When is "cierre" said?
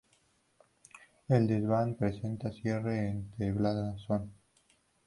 2.51-3.07